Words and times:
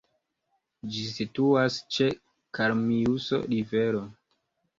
Ĝi 0.95 1.03
situas 1.09 1.77
ĉe 1.97 2.07
Kalmiuso-rivero. 2.59 4.03